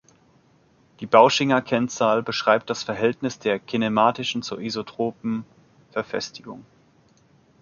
[0.99, 5.45] Die Bauschinger-Kennzahl beschreibt das Verhältnis der kinematischen zur isotropen
[5.91, 6.65] Verfestigung.